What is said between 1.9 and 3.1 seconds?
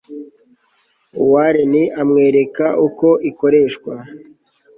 amwereka uko